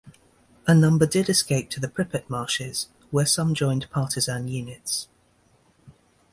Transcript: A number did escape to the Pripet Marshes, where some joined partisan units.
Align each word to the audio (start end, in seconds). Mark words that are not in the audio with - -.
A 0.65 0.73
number 0.73 1.05
did 1.05 1.29
escape 1.29 1.69
to 1.69 1.79
the 1.79 1.87
Pripet 1.87 2.27
Marshes, 2.27 2.87
where 3.11 3.23
some 3.27 3.53
joined 3.53 3.87
partisan 3.91 4.47
units. 4.47 5.07